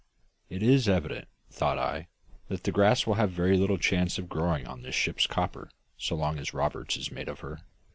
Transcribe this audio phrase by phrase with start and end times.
[0.49, 2.07] "It is evident," thought I,
[2.47, 6.15] "that the grass will have very little chance of growing on this ship's copper so
[6.15, 7.59] long as Roberts is mate of her.